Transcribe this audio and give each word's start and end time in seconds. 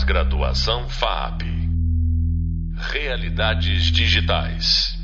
Pós-graduação 0.00 0.88
FAP. 0.88 1.42
Realidades 2.74 3.92
digitais. 3.92 4.94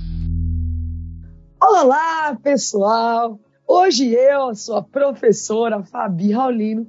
Olá, 1.62 2.34
pessoal! 2.42 3.38
Hoje 3.68 4.14
eu, 4.14 4.54
sua 4.54 4.82
professora 4.82 5.82
Fabi 5.82 6.32
Raulino, 6.32 6.86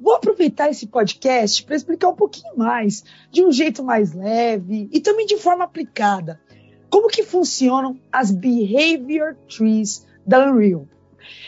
vou 0.00 0.14
aproveitar 0.14 0.70
esse 0.70 0.86
podcast 0.86 1.62
para 1.64 1.76
explicar 1.76 2.08
um 2.08 2.14
pouquinho 2.14 2.56
mais, 2.56 3.04
de 3.30 3.44
um 3.44 3.52
jeito 3.52 3.84
mais 3.84 4.14
leve 4.14 4.88
e 4.90 4.98
também 4.98 5.26
de 5.26 5.36
forma 5.36 5.64
aplicada, 5.64 6.40
como 6.88 7.08
que 7.08 7.22
funcionam 7.22 8.00
as 8.10 8.30
behavior 8.30 9.36
trees 9.54 10.06
da 10.26 10.50
Unreal. 10.50 10.88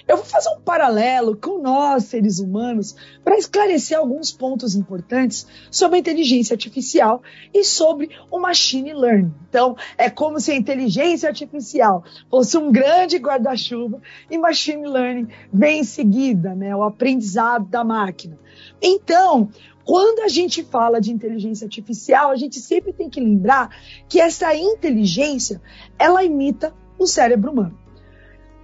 Eu 0.06 0.16
vou 0.16 0.26
fazer 0.26 0.48
um 0.50 0.60
paralelo 0.60 1.36
com 1.36 1.60
nós, 1.62 2.04
seres 2.04 2.38
humanos, 2.38 2.94
para 3.24 3.38
esclarecer 3.38 3.96
alguns 3.98 4.32
pontos 4.32 4.74
importantes 4.74 5.46
sobre 5.70 5.96
a 5.96 6.00
inteligência 6.00 6.54
artificial 6.54 7.22
e 7.54 7.64
sobre 7.64 8.10
o 8.30 8.38
machine 8.38 8.92
learning. 8.92 9.32
Então, 9.48 9.76
é 9.96 10.10
como 10.10 10.40
se 10.40 10.50
a 10.50 10.56
inteligência 10.56 11.28
artificial 11.28 12.04
fosse 12.30 12.56
um 12.56 12.72
grande 12.72 13.16
guarda-chuva 13.16 14.00
e 14.30 14.38
machine 14.38 14.86
learning 14.86 15.28
vem 15.52 15.80
em 15.80 15.84
seguida, 15.84 16.54
né, 16.54 16.74
o 16.74 16.82
aprendizado 16.82 17.66
da 17.66 17.84
máquina. 17.84 18.38
Então, 18.80 19.48
quando 19.84 20.20
a 20.20 20.28
gente 20.28 20.62
fala 20.62 21.00
de 21.00 21.12
inteligência 21.12 21.64
artificial, 21.64 22.30
a 22.30 22.36
gente 22.36 22.60
sempre 22.60 22.92
tem 22.92 23.10
que 23.10 23.20
lembrar 23.20 23.70
que 24.08 24.20
essa 24.20 24.54
inteligência, 24.54 25.60
ela 25.98 26.22
imita 26.24 26.74
o 26.98 27.06
cérebro 27.06 27.50
humano. 27.50 27.81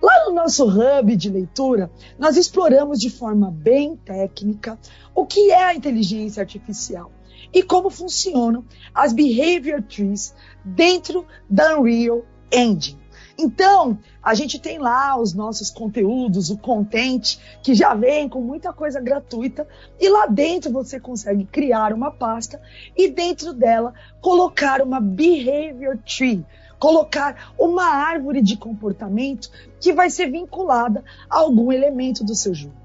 Lá 0.01 0.27
no 0.27 0.35
nosso 0.35 0.65
hub 0.65 1.17
de 1.17 1.29
leitura, 1.29 1.91
nós 2.19 2.37
exploramos 2.37 3.01
de 3.01 3.11
forma 3.11 3.51
bem 3.51 3.97
técnica 3.97 4.79
o 5.15 5.27
que 5.27 5.51
é 5.51 5.65
a 5.65 5.75
inteligência 5.75 6.41
artificial 6.41 7.11
e 7.53 7.63
como 7.63 7.91
funcionam 7.91 8.65
as 8.95 9.13
behavior 9.13 9.83
trees 9.83 10.35
dentro 10.65 11.27
da 11.51 11.79
Unreal 11.79 12.25
Engine. 12.53 12.99
Então, 13.41 13.99
a 14.21 14.35
gente 14.35 14.59
tem 14.59 14.79
lá 14.79 15.17
os 15.17 15.33
nossos 15.33 15.71
conteúdos, 15.71 16.51
o 16.51 16.59
content, 16.59 17.39
que 17.63 17.73
já 17.73 17.95
vem 17.95 18.29
com 18.29 18.41
muita 18.41 18.73
coisa 18.73 19.01
gratuita, 19.01 19.67
e 20.01 20.09
lá 20.09 20.27
dentro 20.27 20.73
você 20.73 20.99
consegue 20.99 21.45
criar 21.45 21.93
uma 21.93 22.11
pasta 22.11 22.61
e 22.97 23.09
dentro 23.09 23.53
dela 23.53 23.95
colocar 24.21 24.83
uma 24.83 25.01
behavior 25.01 25.97
tree, 25.99 26.45
colocar 26.79 27.53
uma 27.59 27.85
árvore 27.85 28.41
de 28.41 28.57
comportamento 28.57 29.51
que 29.81 29.93
vai 29.93 30.11
ser 30.11 30.31
vinculada 30.31 31.05
a 31.29 31.39
algum 31.39 31.73
elemento 31.73 32.25
do 32.25 32.35
seu 32.35 32.55
jogo. 32.55 32.77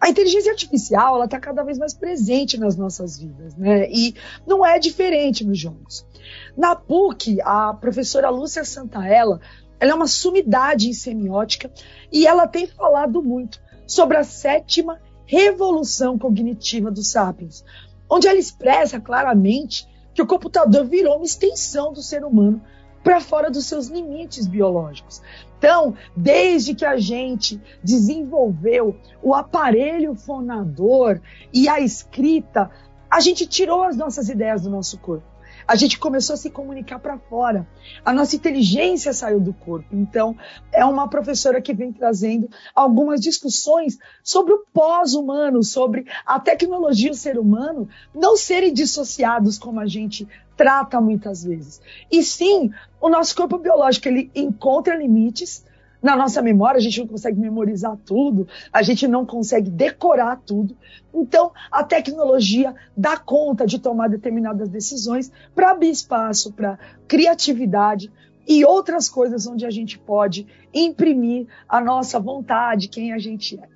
A 0.00 0.08
inteligência 0.08 0.52
artificial 0.52 1.16
ela 1.16 1.24
está 1.24 1.40
cada 1.40 1.64
vez 1.64 1.76
mais 1.76 1.92
presente 1.92 2.56
nas 2.56 2.76
nossas 2.76 3.18
vidas, 3.18 3.56
né? 3.56 3.90
E 3.90 4.14
não 4.46 4.64
é 4.64 4.78
diferente 4.78 5.44
nos 5.44 5.58
jogos. 5.58 6.06
Na 6.56 6.76
PUC, 6.76 7.40
a 7.42 7.74
professora 7.74 8.30
Lúcia 8.30 8.64
Santaella, 8.64 9.40
ela 9.80 9.92
é 9.92 9.94
uma 9.94 10.06
sumidade 10.06 10.88
em 10.88 10.92
semiótica 10.92 11.70
e 12.12 12.26
ela 12.26 12.46
tem 12.46 12.66
falado 12.66 13.22
muito 13.22 13.60
sobre 13.86 14.16
a 14.16 14.24
sétima 14.24 15.00
revolução 15.26 16.18
cognitiva 16.18 16.90
dos 16.90 17.08
sapiens, 17.08 17.64
onde 18.08 18.28
ela 18.28 18.38
expressa 18.38 19.00
claramente 19.00 19.86
que 20.14 20.22
o 20.22 20.26
computador 20.26 20.86
virou 20.86 21.16
uma 21.16 21.24
extensão 21.24 21.92
do 21.92 22.02
ser 22.02 22.24
humano 22.24 22.62
para 23.02 23.20
fora 23.20 23.50
dos 23.50 23.66
seus 23.66 23.88
limites 23.88 24.46
biológicos. 24.46 25.22
Então, 25.58 25.94
desde 26.16 26.74
que 26.74 26.84
a 26.84 26.96
gente 26.96 27.60
desenvolveu 27.82 28.96
o 29.22 29.34
aparelho 29.34 30.14
fonador 30.14 31.20
e 31.52 31.68
a 31.68 31.80
escrita, 31.80 32.70
a 33.10 33.20
gente 33.20 33.46
tirou 33.46 33.82
as 33.82 33.96
nossas 33.96 34.28
ideias 34.28 34.62
do 34.62 34.70
nosso 34.70 34.98
corpo 34.98 35.38
a 35.68 35.76
gente 35.76 35.98
começou 35.98 36.32
a 36.32 36.36
se 36.38 36.48
comunicar 36.48 36.98
para 36.98 37.18
fora. 37.18 37.68
A 38.02 38.10
nossa 38.10 38.34
inteligência 38.34 39.12
saiu 39.12 39.38
do 39.38 39.52
corpo. 39.52 39.94
Então, 39.94 40.34
é 40.72 40.82
uma 40.82 41.08
professora 41.08 41.60
que 41.60 41.74
vem 41.74 41.92
trazendo 41.92 42.48
algumas 42.74 43.20
discussões 43.20 43.98
sobre 44.24 44.54
o 44.54 44.64
pós-humano, 44.72 45.62
sobre 45.62 46.06
a 46.24 46.40
tecnologia 46.40 47.08
e 47.08 47.12
o 47.12 47.14
ser 47.14 47.38
humano 47.38 47.86
não 48.14 48.34
serem 48.34 48.72
dissociados 48.72 49.58
como 49.58 49.78
a 49.78 49.86
gente 49.86 50.26
trata 50.58 51.00
muitas 51.00 51.44
vezes. 51.44 51.80
E 52.10 52.22
sim, 52.22 52.72
o 53.00 53.08
nosso 53.08 53.34
corpo 53.34 53.56
biológico 53.56 54.08
ele 54.08 54.28
encontra 54.34 54.96
limites 54.96 55.64
na 56.02 56.16
nossa 56.16 56.42
memória, 56.42 56.78
a 56.78 56.82
gente 56.82 57.00
não 57.00 57.06
consegue 57.08 57.40
memorizar 57.40 57.96
tudo, 58.04 58.46
a 58.72 58.82
gente 58.82 59.08
não 59.08 59.24
consegue 59.24 59.70
decorar 59.70 60.36
tudo. 60.44 60.76
Então, 61.14 61.52
a 61.72 61.82
tecnologia 61.82 62.74
dá 62.96 63.16
conta 63.16 63.66
de 63.66 63.78
tomar 63.78 64.08
determinadas 64.08 64.68
decisões 64.68 65.32
para 65.54 65.70
abrir 65.70 65.90
espaço 65.90 66.52
para 66.52 66.78
criatividade 67.08 68.12
e 68.46 68.64
outras 68.64 69.08
coisas 69.08 69.46
onde 69.46 69.66
a 69.66 69.70
gente 69.70 69.98
pode 69.98 70.46
imprimir 70.72 71.46
a 71.68 71.80
nossa 71.80 72.18
vontade, 72.20 72.88
quem 72.88 73.12
a 73.12 73.18
gente 73.18 73.58
é. 73.58 73.68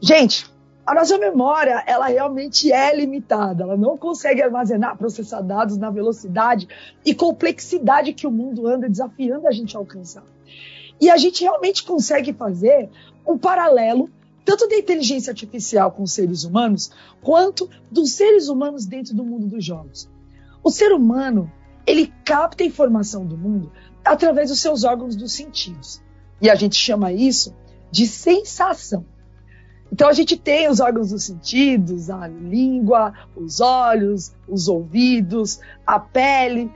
Gente, 0.00 0.46
a 0.86 0.94
nossa 0.94 1.16
memória, 1.16 1.82
ela 1.86 2.06
realmente 2.06 2.70
é 2.70 2.94
limitada, 2.94 3.62
ela 3.62 3.76
não 3.76 3.96
consegue 3.96 4.42
armazenar, 4.42 4.98
processar 4.98 5.40
dados 5.40 5.78
na 5.78 5.90
velocidade 5.90 6.68
e 7.04 7.14
complexidade 7.14 8.12
que 8.12 8.26
o 8.26 8.30
mundo 8.30 8.66
anda 8.66 8.88
desafiando 8.88 9.48
a 9.48 9.50
gente 9.50 9.76
a 9.76 9.80
alcançar. 9.80 10.24
E 11.00 11.10
a 11.10 11.16
gente 11.16 11.42
realmente 11.42 11.84
consegue 11.84 12.32
fazer 12.32 12.90
um 13.26 13.38
paralelo 13.38 14.10
tanto 14.44 14.68
da 14.68 14.76
inteligência 14.76 15.30
artificial 15.30 15.90
com 15.90 16.02
os 16.02 16.12
seres 16.12 16.44
humanos, 16.44 16.90
quanto 17.22 17.68
dos 17.90 18.12
seres 18.12 18.48
humanos 18.48 18.84
dentro 18.84 19.14
do 19.14 19.24
mundo 19.24 19.46
dos 19.46 19.64
jogos. 19.64 20.08
O 20.62 20.70
ser 20.70 20.92
humano, 20.92 21.50
ele 21.86 22.12
capta 22.24 22.62
a 22.62 22.66
informação 22.66 23.24
do 23.24 23.38
mundo 23.38 23.72
através 24.04 24.50
dos 24.50 24.60
seus 24.60 24.84
órgãos 24.84 25.16
dos 25.16 25.32
sentidos. 25.32 26.02
E 26.42 26.50
a 26.50 26.54
gente 26.54 26.76
chama 26.76 27.10
isso 27.10 27.54
de 27.90 28.06
sensação. 28.06 29.06
Então 29.94 30.08
a 30.08 30.12
gente 30.12 30.36
tem 30.36 30.68
os 30.68 30.80
órgãos 30.80 31.10
dos 31.10 31.22
sentidos, 31.22 32.10
a 32.10 32.26
língua, 32.26 33.12
os 33.36 33.60
olhos, 33.60 34.34
os 34.48 34.66
ouvidos, 34.66 35.60
a 35.86 36.00
pele, 36.00 36.68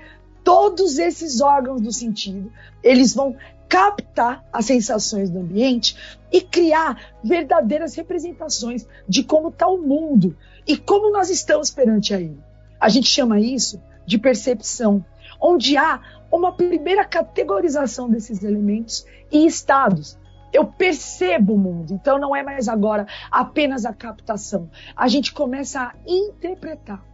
todos 0.44 1.00
esses 1.00 1.40
órgãos 1.40 1.80
do 1.80 1.90
sentido, 1.90 2.52
eles 2.80 3.12
vão 3.12 3.34
captar 3.68 4.44
as 4.52 4.66
sensações 4.66 5.30
do 5.30 5.40
ambiente 5.40 5.96
e 6.30 6.40
criar 6.40 7.16
verdadeiras 7.24 7.96
representações 7.96 8.86
de 9.08 9.24
como 9.24 9.48
está 9.48 9.66
o 9.66 9.78
mundo 9.78 10.36
e 10.64 10.76
como 10.76 11.10
nós 11.10 11.28
estamos 11.28 11.72
perante 11.72 12.14
a 12.14 12.20
ele. 12.20 12.38
A 12.78 12.88
gente 12.88 13.08
chama 13.08 13.40
isso 13.40 13.82
de 14.06 14.16
percepção, 14.16 15.04
onde 15.40 15.76
há 15.76 16.00
uma 16.30 16.52
primeira 16.52 17.04
categorização 17.04 18.08
desses 18.08 18.44
elementos 18.44 19.04
e 19.28 19.44
estados. 19.44 20.16
Eu 20.52 20.64
percebo 20.64 21.54
o 21.54 21.58
mundo, 21.58 21.92
então 21.92 22.18
não 22.18 22.34
é 22.34 22.42
mais 22.42 22.68
agora 22.68 23.06
apenas 23.30 23.84
a 23.84 23.92
captação. 23.92 24.70
A 24.96 25.08
gente 25.08 25.32
começa 25.32 25.80
a 25.80 25.94
interpretar. 26.06 27.04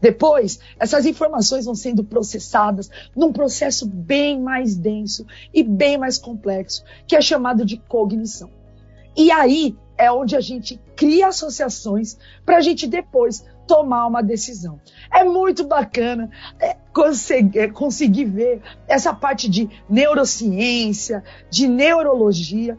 Depois, 0.00 0.60
essas 0.78 1.06
informações 1.06 1.64
vão 1.64 1.74
sendo 1.74 2.04
processadas 2.04 2.88
num 3.16 3.32
processo 3.32 3.86
bem 3.86 4.40
mais 4.40 4.76
denso 4.76 5.26
e 5.52 5.62
bem 5.62 5.98
mais 5.98 6.18
complexo, 6.18 6.84
que 7.06 7.16
é 7.16 7.20
chamado 7.20 7.64
de 7.64 7.78
cognição. 7.78 8.50
E 9.16 9.32
aí 9.32 9.76
é 9.96 10.12
onde 10.12 10.36
a 10.36 10.40
gente 10.40 10.80
cria 10.94 11.28
associações 11.28 12.16
para 12.46 12.58
a 12.58 12.60
gente 12.60 12.86
depois 12.86 13.44
tomar 13.68 14.06
uma 14.06 14.22
decisão. 14.22 14.80
É 15.12 15.22
muito 15.22 15.64
bacana 15.64 16.30
é, 16.58 16.76
conseguir, 16.92 17.58
é, 17.58 17.68
conseguir 17.68 18.24
ver 18.24 18.62
essa 18.88 19.14
parte 19.14 19.48
de 19.48 19.68
neurociência, 19.88 21.22
de 21.50 21.68
neurologia, 21.68 22.76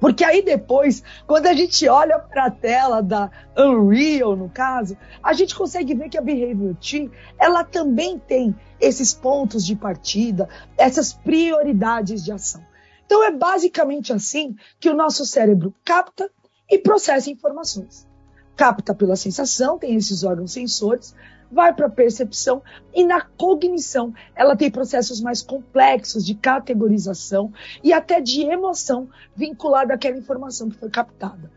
porque 0.00 0.22
aí 0.22 0.42
depois, 0.42 1.02
quando 1.26 1.46
a 1.46 1.54
gente 1.54 1.88
olha 1.88 2.18
para 2.18 2.46
a 2.46 2.50
tela 2.50 3.02
da 3.02 3.30
Unreal, 3.56 4.36
no 4.36 4.48
caso, 4.48 4.96
a 5.22 5.32
gente 5.32 5.54
consegue 5.54 5.94
ver 5.94 6.08
que 6.08 6.18
a 6.18 6.22
Behavior 6.22 6.76
Tree, 6.76 7.10
ela 7.38 7.64
também 7.64 8.18
tem 8.18 8.54
esses 8.80 9.14
pontos 9.14 9.64
de 9.64 9.74
partida, 9.74 10.48
essas 10.76 11.12
prioridades 11.12 12.22
de 12.22 12.32
ação. 12.32 12.62
Então 13.06 13.24
é 13.24 13.30
basicamente 13.30 14.12
assim 14.12 14.56
que 14.78 14.90
o 14.90 14.94
nosso 14.94 15.24
cérebro 15.24 15.74
capta 15.84 16.30
e 16.70 16.78
processa 16.78 17.30
informações. 17.30 18.06
Capta 18.56 18.94
pela 18.94 19.16
sensação, 19.16 19.78
tem 19.78 19.96
esses 19.96 20.22
órgãos 20.22 20.52
sensores, 20.52 21.14
vai 21.50 21.72
para 21.72 21.86
a 21.86 21.90
percepção 21.90 22.62
e 22.92 23.04
na 23.04 23.20
cognição 23.20 24.12
ela 24.34 24.56
tem 24.56 24.70
processos 24.70 25.20
mais 25.20 25.40
complexos 25.40 26.24
de 26.24 26.34
categorização 26.34 27.52
e 27.82 27.92
até 27.92 28.20
de 28.20 28.42
emoção 28.42 29.08
vinculada 29.36 29.94
àquela 29.94 30.18
informação 30.18 30.68
que 30.68 30.78
foi 30.78 30.90
captada. 30.90 31.50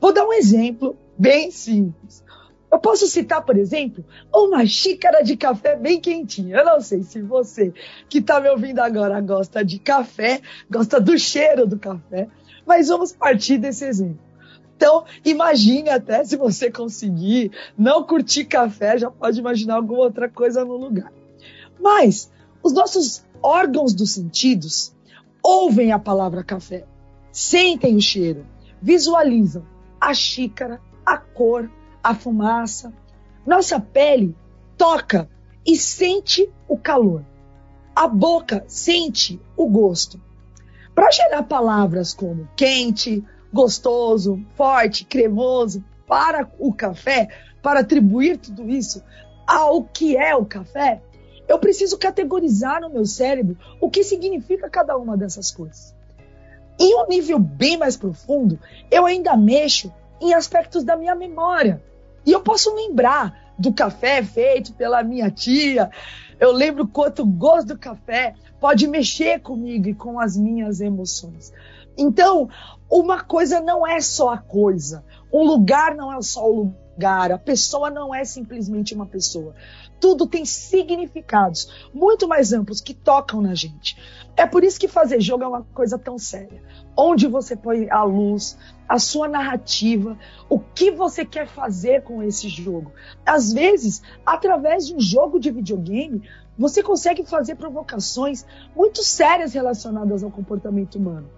Vou 0.00 0.12
dar 0.12 0.26
um 0.26 0.32
exemplo 0.32 0.96
bem 1.18 1.50
simples. 1.50 2.22
Eu 2.70 2.78
posso 2.80 3.06
citar, 3.06 3.44
por 3.44 3.56
exemplo, 3.56 4.04
uma 4.34 4.66
xícara 4.66 5.22
de 5.22 5.36
café 5.36 5.76
bem 5.76 6.00
quentinha. 6.00 6.56
Eu 6.56 6.64
não 6.64 6.80
sei 6.80 7.04
se 7.04 7.22
você 7.22 7.72
que 8.08 8.18
está 8.18 8.40
me 8.40 8.48
ouvindo 8.48 8.80
agora 8.80 9.20
gosta 9.20 9.64
de 9.64 9.78
café, 9.78 10.40
gosta 10.68 11.00
do 11.00 11.16
cheiro 11.16 11.66
do 11.66 11.78
café, 11.78 12.28
mas 12.66 12.88
vamos 12.88 13.12
partir 13.12 13.58
desse 13.58 13.84
exemplo. 13.84 14.33
Então, 14.76 15.04
imagine 15.24 15.88
até 15.88 16.24
se 16.24 16.36
você 16.36 16.70
conseguir 16.70 17.52
não 17.78 18.02
curtir 18.02 18.44
café, 18.44 18.98
já 18.98 19.10
pode 19.10 19.38
imaginar 19.38 19.76
alguma 19.76 20.00
outra 20.00 20.28
coisa 20.28 20.64
no 20.64 20.76
lugar. 20.76 21.12
Mas 21.80 22.30
os 22.62 22.72
nossos 22.72 23.24
órgãos 23.42 23.94
dos 23.94 24.12
sentidos 24.12 24.94
ouvem 25.42 25.92
a 25.92 25.98
palavra 25.98 26.42
café, 26.42 26.84
sentem 27.30 27.96
o 27.96 28.00
cheiro, 28.00 28.46
visualizam 28.80 29.64
a 30.00 30.12
xícara, 30.12 30.80
a 31.04 31.16
cor, 31.16 31.70
a 32.02 32.14
fumaça. 32.14 32.92
Nossa 33.46 33.78
pele 33.78 34.36
toca 34.76 35.28
e 35.66 35.76
sente 35.76 36.50
o 36.68 36.76
calor. 36.76 37.24
A 37.94 38.08
boca 38.08 38.64
sente 38.66 39.40
o 39.56 39.68
gosto. 39.68 40.20
Para 40.94 41.10
gerar 41.10 41.42
palavras 41.44 42.12
como 42.12 42.48
quente, 42.56 43.24
gostoso, 43.54 44.44
forte, 44.56 45.04
cremoso 45.04 45.82
para 46.06 46.50
o 46.58 46.74
café, 46.74 47.28
para 47.62 47.80
atribuir 47.80 48.36
tudo 48.36 48.68
isso 48.68 49.02
ao 49.46 49.84
que 49.84 50.16
é 50.16 50.34
o 50.34 50.44
café, 50.44 51.00
eu 51.46 51.58
preciso 51.58 51.98
categorizar 51.98 52.80
no 52.80 52.90
meu 52.90 53.04
cérebro 53.04 53.56
o 53.80 53.90
que 53.90 54.02
significa 54.02 54.68
cada 54.68 54.96
uma 54.96 55.16
dessas 55.16 55.50
coisas. 55.50 55.94
Em 56.78 56.94
um 56.96 57.06
nível 57.06 57.38
bem 57.38 57.76
mais 57.76 57.96
profundo, 57.96 58.58
eu 58.90 59.06
ainda 59.06 59.36
mexo 59.36 59.92
em 60.20 60.34
aspectos 60.34 60.82
da 60.82 60.96
minha 60.96 61.14
memória. 61.14 61.82
E 62.26 62.32
eu 62.32 62.40
posso 62.40 62.74
lembrar 62.74 63.54
do 63.58 63.72
café 63.72 64.22
feito 64.22 64.72
pela 64.72 65.02
minha 65.02 65.30
tia. 65.30 65.90
Eu 66.40 66.52
lembro 66.52 66.88
quanto 66.88 67.22
o 67.22 67.26
gosto 67.26 67.68
do 67.68 67.78
café 67.78 68.34
pode 68.58 68.88
mexer 68.88 69.40
comigo 69.40 69.88
e 69.88 69.94
com 69.94 70.18
as 70.18 70.36
minhas 70.36 70.80
emoções. 70.80 71.52
Então, 71.96 72.48
uma 72.90 73.22
coisa 73.22 73.60
não 73.60 73.86
é 73.86 74.00
só 74.00 74.30
a 74.30 74.38
coisa, 74.38 75.04
um 75.32 75.44
lugar 75.44 75.94
não 75.94 76.12
é 76.12 76.20
só 76.22 76.48
o 76.48 76.74
lugar, 76.94 77.32
a 77.32 77.38
pessoa 77.38 77.90
não 77.90 78.14
é 78.14 78.24
simplesmente 78.24 78.94
uma 78.94 79.06
pessoa. 79.06 79.54
Tudo 80.00 80.26
tem 80.26 80.44
significados 80.44 81.88
muito 81.92 82.28
mais 82.28 82.52
amplos 82.52 82.80
que 82.80 82.94
tocam 82.94 83.40
na 83.40 83.54
gente. 83.54 83.96
É 84.36 84.46
por 84.46 84.64
isso 84.64 84.78
que 84.78 84.88
fazer 84.88 85.20
jogo 85.20 85.44
é 85.44 85.48
uma 85.48 85.62
coisa 85.62 85.98
tão 85.98 86.18
séria. 86.18 86.62
Onde 86.96 87.26
você 87.26 87.56
põe 87.56 87.88
a 87.90 88.02
luz, 88.02 88.58
a 88.88 88.98
sua 88.98 89.28
narrativa, 89.28 90.18
o 90.48 90.58
que 90.58 90.90
você 90.90 91.24
quer 91.24 91.46
fazer 91.46 92.02
com 92.02 92.22
esse 92.22 92.48
jogo. 92.48 92.92
Às 93.24 93.52
vezes, 93.52 94.02
através 94.26 94.86
de 94.86 94.94
um 94.94 95.00
jogo 95.00 95.38
de 95.38 95.50
videogame, 95.50 96.22
você 96.56 96.82
consegue 96.82 97.24
fazer 97.24 97.56
provocações 97.56 98.44
muito 98.74 99.02
sérias 99.02 99.54
relacionadas 99.54 100.22
ao 100.22 100.30
comportamento 100.30 100.96
humano. 100.96 101.28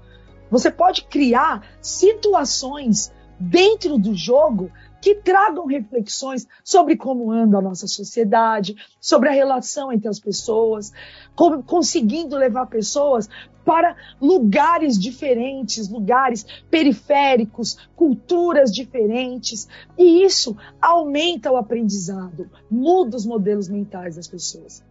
Você 0.50 0.70
pode 0.70 1.04
criar 1.04 1.66
situações 1.80 3.12
dentro 3.38 3.98
do 3.98 4.14
jogo 4.14 4.70
que 5.00 5.14
tragam 5.14 5.66
reflexões 5.66 6.48
sobre 6.64 6.96
como 6.96 7.30
anda 7.30 7.58
a 7.58 7.62
nossa 7.62 7.86
sociedade, 7.86 8.74
sobre 9.00 9.28
a 9.28 9.32
relação 9.32 9.92
entre 9.92 10.08
as 10.08 10.18
pessoas, 10.18 10.92
como, 11.34 11.62
conseguindo 11.62 12.36
levar 12.36 12.66
pessoas 12.66 13.28
para 13.64 13.96
lugares 14.20 14.98
diferentes, 14.98 15.88
lugares 15.88 16.46
periféricos, 16.70 17.76
culturas 17.94 18.72
diferentes, 18.72 19.68
e 19.98 20.24
isso 20.24 20.56
aumenta 20.80 21.50
o 21.50 21.56
aprendizado, 21.56 22.50
muda 22.70 23.16
os 23.16 23.26
modelos 23.26 23.68
mentais 23.68 24.16
das 24.16 24.28
pessoas. 24.28 24.84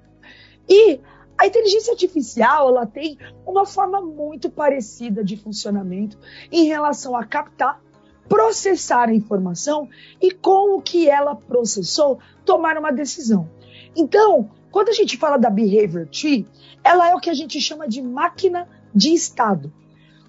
E 0.68 1.00
a 1.38 1.46
inteligência 1.46 1.92
artificial 1.92 2.70
ela 2.70 2.86
tem 2.86 3.18
uma 3.46 3.66
forma 3.66 4.02
muito 4.02 4.50
parecida 4.50 5.24
de 5.24 5.36
funcionamento 5.36 6.18
em 6.52 6.66
relação 6.66 7.16
a 7.16 7.26
captar, 7.26 7.82
processar 8.28 9.10
a 9.10 9.14
informação 9.14 9.90
e 10.22 10.32
com 10.32 10.78
o 10.78 10.82
que 10.82 11.10
ela 11.10 11.36
processou 11.36 12.20
tomar 12.46 12.78
uma 12.78 12.92
decisão. 12.92 13.50
Então, 13.96 14.50
quando 14.72 14.90
a 14.90 14.94
gente 14.94 15.18
fala 15.18 15.38
da 15.38 15.50
behavior 15.50 16.08
tree, 16.08 16.48
ela 16.84 17.10
é 17.10 17.16
o 17.16 17.20
que 17.20 17.30
a 17.30 17.34
gente 17.34 17.60
chama 17.60 17.88
de 17.88 18.02
máquina 18.02 18.68
de 18.94 19.14
estado. 19.14 19.72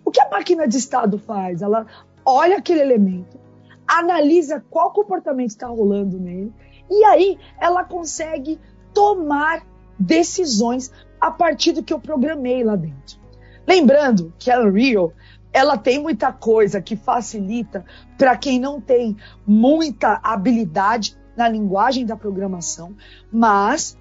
O 0.04 0.10
que 0.10 0.20
a 0.20 0.28
máquina 0.28 0.66
de 0.66 0.76
estado 0.76 1.18
faz? 1.18 1.62
Ela 1.62 1.86
olha 2.24 2.58
aquele 2.58 2.80
elemento, 2.80 3.38
analisa 3.86 4.64
qual 4.70 4.92
comportamento 4.92 5.50
está 5.50 5.66
rolando 5.68 6.18
nele 6.18 6.52
e 6.90 7.04
aí 7.04 7.38
ela 7.60 7.84
consegue 7.84 8.60
tomar 8.92 9.64
decisões 9.98 10.90
a 11.20 11.30
partir 11.30 11.72
do 11.72 11.82
que 11.82 11.92
eu 11.92 12.00
programei 12.00 12.62
lá 12.62 12.76
dentro. 12.76 13.18
Lembrando 13.66 14.32
que 14.38 14.50
a 14.50 14.60
Unreal 14.60 15.12
ela 15.52 15.78
tem 15.78 15.98
muita 15.98 16.32
coisa 16.32 16.82
que 16.82 16.96
facilita 16.96 17.84
para 18.18 18.36
quem 18.36 18.60
não 18.60 18.80
tem 18.80 19.16
muita 19.46 20.20
habilidade 20.22 21.16
na 21.36 21.48
linguagem 21.48 22.04
da 22.04 22.16
programação, 22.16 22.94
mas 23.32 23.96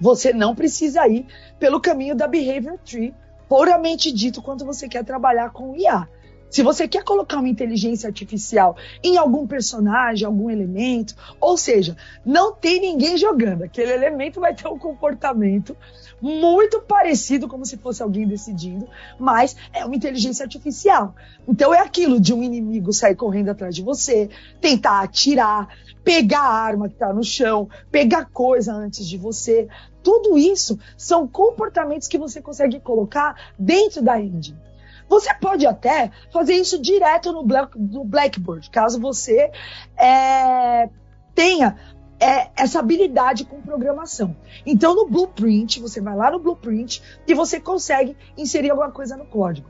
você 0.00 0.32
não 0.32 0.54
precisa 0.54 1.06
ir 1.06 1.26
pelo 1.58 1.80
caminho 1.80 2.14
da 2.14 2.26
Behavior 2.26 2.78
Tree, 2.78 3.14
puramente 3.48 4.12
dito, 4.12 4.40
quando 4.40 4.64
você 4.64 4.88
quer 4.88 5.04
trabalhar 5.04 5.50
com 5.50 5.76
IA. 5.76 6.08
Se 6.50 6.62
você 6.62 6.88
quer 6.88 7.04
colocar 7.04 7.38
uma 7.38 7.48
inteligência 7.48 8.08
artificial 8.08 8.76
em 9.02 9.18
algum 9.18 9.46
personagem, 9.46 10.26
algum 10.26 10.48
elemento, 10.48 11.14
ou 11.40 11.56
seja, 11.56 11.96
não 12.24 12.54
tem 12.54 12.80
ninguém 12.80 13.18
jogando, 13.18 13.64
aquele 13.64 13.92
elemento 13.92 14.40
vai 14.40 14.54
ter 14.54 14.66
um 14.66 14.78
comportamento 14.78 15.76
muito 16.20 16.80
parecido, 16.80 17.46
como 17.46 17.66
se 17.66 17.76
fosse 17.76 18.02
alguém 18.02 18.26
decidindo, 18.26 18.88
mas 19.18 19.56
é 19.72 19.84
uma 19.84 19.94
inteligência 19.94 20.42
artificial. 20.44 21.14
Então 21.46 21.74
é 21.74 21.80
aquilo 21.80 22.18
de 22.18 22.32
um 22.32 22.42
inimigo 22.42 22.92
sair 22.92 23.14
correndo 23.14 23.50
atrás 23.50 23.74
de 23.74 23.82
você, 23.82 24.30
tentar 24.60 25.02
atirar, 25.02 25.68
pegar 26.02 26.40
a 26.40 26.62
arma 26.62 26.88
que 26.88 26.94
está 26.94 27.12
no 27.12 27.22
chão, 27.22 27.68
pegar 27.90 28.24
coisa 28.26 28.72
antes 28.72 29.06
de 29.06 29.18
você. 29.18 29.68
Tudo 30.02 30.38
isso 30.38 30.78
são 30.96 31.28
comportamentos 31.28 32.08
que 32.08 32.16
você 32.16 32.40
consegue 32.40 32.80
colocar 32.80 33.52
dentro 33.58 34.02
da 34.02 34.18
engine. 34.18 34.67
Você 35.08 35.32
pode 35.34 35.66
até 35.66 36.10
fazer 36.30 36.54
isso 36.54 36.80
direto 36.80 37.32
no, 37.32 37.42
Black, 37.42 37.78
no 37.78 38.04
Blackboard, 38.04 38.68
caso 38.70 39.00
você 39.00 39.50
é, 39.96 40.88
tenha 41.34 41.76
é, 42.20 42.50
essa 42.56 42.80
habilidade 42.80 43.44
com 43.44 43.60
programação. 43.60 44.36
Então, 44.66 44.94
no 44.94 45.06
Blueprint, 45.08 45.80
você 45.80 46.00
vai 46.00 46.16
lá 46.16 46.30
no 46.30 46.38
Blueprint 46.38 47.02
e 47.26 47.34
você 47.34 47.60
consegue 47.60 48.16
inserir 48.36 48.70
alguma 48.70 48.90
coisa 48.90 49.16
no 49.16 49.24
código. 49.24 49.68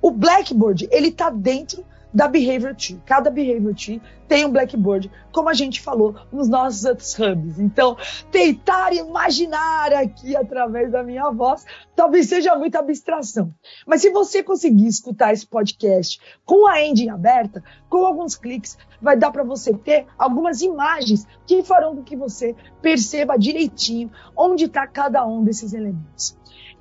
O 0.00 0.10
Blackboard, 0.10 0.88
ele 0.90 1.08
está 1.08 1.28
dentro 1.28 1.84
da 2.12 2.28
Behavior 2.28 2.74
Tree. 2.74 3.00
Cada 3.04 3.30
Behavior 3.30 3.74
Tree 3.74 4.00
tem 4.26 4.44
um 4.44 4.50
Blackboard, 4.50 5.10
como 5.32 5.48
a 5.48 5.54
gente 5.54 5.80
falou 5.80 6.14
nos 6.32 6.48
nossos 6.48 6.84
outros 6.84 7.18
hubs. 7.18 7.58
Então, 7.58 7.96
tentar 8.30 8.92
imaginar 8.92 9.92
aqui 9.92 10.36
através 10.36 10.92
da 10.92 11.02
minha 11.02 11.30
voz 11.30 11.64
talvez 11.94 12.28
seja 12.28 12.54
muita 12.54 12.78
abstração. 12.78 13.52
Mas 13.86 14.02
se 14.02 14.10
você 14.10 14.42
conseguir 14.42 14.86
escutar 14.86 15.32
esse 15.32 15.46
podcast 15.46 16.20
com 16.44 16.66
a 16.66 16.84
engine 16.84 17.10
aberta, 17.10 17.62
com 17.88 18.04
alguns 18.04 18.36
cliques, 18.36 18.76
vai 19.00 19.16
dar 19.16 19.30
para 19.30 19.44
você 19.44 19.72
ter 19.74 20.06
algumas 20.18 20.60
imagens 20.60 21.26
que 21.46 21.62
farão 21.62 21.96
com 21.96 22.02
que 22.02 22.16
você 22.16 22.54
perceba 22.80 23.38
direitinho 23.38 24.10
onde 24.36 24.64
está 24.64 24.86
cada 24.86 25.26
um 25.26 25.42
desses 25.42 25.72
elementos. 25.72 26.36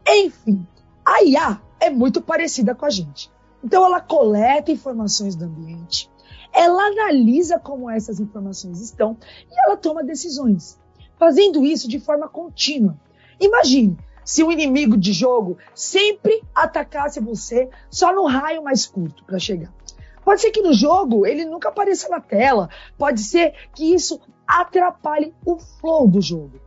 Enfim, 0.08 0.66
a 1.06 1.24
IA 1.24 1.62
é 1.80 1.90
muito 1.90 2.22
parecida 2.22 2.76
com 2.76 2.86
a 2.86 2.90
gente. 2.90 3.32
Então 3.68 3.84
ela 3.84 4.00
coleta 4.00 4.72
informações 4.72 5.36
do 5.36 5.44
ambiente, 5.44 6.10
ela 6.54 6.88
analisa 6.88 7.60
como 7.60 7.90
essas 7.90 8.18
informações 8.18 8.80
estão 8.80 9.18
e 9.52 9.60
ela 9.66 9.76
toma 9.76 10.06
decisões, 10.06 10.80
fazendo 11.20 11.66
isso 11.66 11.86
de 11.86 12.00
forma 12.00 12.30
contínua. 12.30 12.98
Imagine 13.38 13.98
se 14.24 14.42
o 14.42 14.48
um 14.48 14.52
inimigo 14.54 14.96
de 14.96 15.12
jogo 15.12 15.58
sempre 15.76 16.42
atacasse 16.56 17.20
você 17.20 17.70
só 17.92 18.16
no 18.16 18.26
raio 18.26 18.64
mais 18.64 18.86
curto 18.86 19.26
para 19.26 19.38
chegar. 19.38 19.74
Pode 20.24 20.40
ser 20.40 20.52
que 20.52 20.62
no 20.62 20.72
jogo 20.72 21.26
ele 21.26 21.44
nunca 21.44 21.68
apareça 21.68 22.08
na 22.08 22.22
tela, 22.22 22.70
pode 22.98 23.22
ser 23.22 23.54
que 23.76 23.94
isso 23.94 24.18
atrapalhe 24.48 25.36
o 25.46 25.58
flow 25.60 26.08
do 26.08 26.22
jogo. 26.22 26.58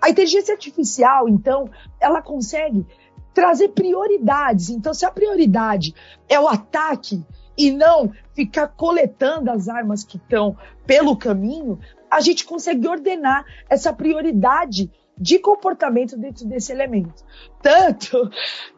A 0.00 0.08
inteligência 0.08 0.54
artificial, 0.54 1.28
então, 1.28 1.68
ela 1.98 2.22
consegue 2.22 2.86
trazer 3.34 3.68
prioridades. 3.70 4.70
Então, 4.70 4.94
se 4.94 5.04
a 5.04 5.10
prioridade 5.10 5.94
é 6.28 6.38
o 6.38 6.48
ataque 6.48 7.22
e 7.58 7.70
não 7.70 8.12
ficar 8.34 8.68
coletando 8.68 9.50
as 9.50 9.68
armas 9.68 10.04
que 10.04 10.16
estão 10.16 10.56
pelo 10.86 11.16
caminho, 11.16 11.78
a 12.10 12.20
gente 12.20 12.44
consegue 12.44 12.86
ordenar 12.88 13.44
essa 13.68 13.92
prioridade 13.92 14.90
de 15.16 15.38
comportamento 15.38 16.16
dentro 16.16 16.46
desse 16.46 16.72
elemento. 16.72 17.24
Tanto 17.62 18.30